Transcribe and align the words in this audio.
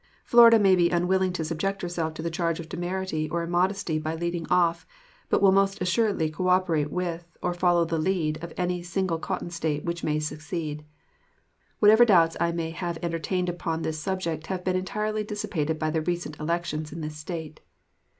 Florida 0.23 0.57
may 0.57 0.75
be 0.75 0.89
unwilling 0.89 1.31
to 1.33 1.45
subject 1.45 1.83
herself 1.83 2.15
to 2.15 2.23
the 2.23 2.31
charge 2.31 2.59
of 2.59 2.67
temerity 2.67 3.29
or 3.29 3.43
immodesty 3.43 3.99
by 3.99 4.15
leading 4.15 4.47
off, 4.49 4.87
but 5.29 5.43
will 5.43 5.51
most 5.51 5.79
assuredly 5.79 6.27
cooperate 6.31 6.89
with 6.91 7.37
or 7.43 7.53
follow 7.53 7.85
the 7.85 7.99
lead 7.99 8.43
of 8.43 8.51
any 8.57 8.81
single 8.81 9.19
Cotton 9.19 9.51
State 9.51 9.85
which 9.85 10.03
may 10.03 10.19
secede. 10.19 10.83
Whatever 11.77 12.03
doubts 12.03 12.35
I 12.39 12.51
may 12.51 12.71
have 12.71 12.97
entertained 13.03 13.47
upon 13.47 13.83
this 13.83 13.99
subject 13.99 14.47
have 14.47 14.63
been 14.63 14.75
entirely 14.75 15.23
dissipated 15.23 15.77
by 15.77 15.91
the 15.91 16.01
recent 16.01 16.39
elections 16.39 16.91
in 16.91 17.01
this 17.01 17.17
State. 17.17 17.59